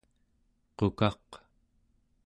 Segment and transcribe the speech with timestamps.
[0.77, 1.27] qukaq